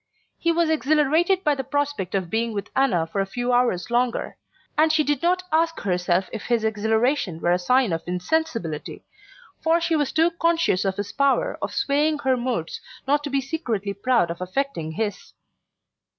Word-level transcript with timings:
He 0.39 0.51
was 0.51 0.67
exhilarated 0.67 1.43
by 1.43 1.53
the 1.53 1.63
prospect 1.63 2.15
of 2.15 2.31
being 2.31 2.53
with 2.53 2.71
Anna 2.75 3.05
for 3.05 3.21
a 3.21 3.27
few 3.27 3.53
hours 3.53 3.91
longer, 3.91 4.35
and 4.75 4.91
she 4.91 5.03
did 5.03 5.21
not 5.21 5.43
ask 5.51 5.79
herself 5.81 6.27
if 6.33 6.47
his 6.47 6.63
exhilaration 6.63 7.39
were 7.39 7.51
a 7.51 7.59
sign 7.59 7.93
of 7.93 8.01
insensibility, 8.07 9.05
for 9.61 9.79
she 9.79 9.95
was 9.95 10.11
too 10.11 10.31
conscious 10.31 10.85
of 10.85 10.95
his 10.95 11.11
power 11.11 11.55
of 11.61 11.71
swaying 11.75 12.17
her 12.23 12.35
moods 12.35 12.81
not 13.07 13.23
to 13.25 13.29
be 13.29 13.41
secretly 13.41 13.93
proud 13.93 14.31
of 14.31 14.41
affecting 14.41 14.93
his. 14.93 15.33